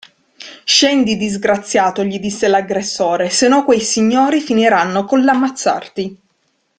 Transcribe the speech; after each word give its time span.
Scendi 0.65 1.15
disgraziato 1.15 2.03
gli 2.03 2.17
disse 2.17 2.47
l'aggressore 2.47 3.29
se 3.29 3.47
no 3.47 3.63
quei 3.63 3.79
signori 3.81 4.41
finiranno 4.41 5.05
coll'ammazzarti. 5.05 6.17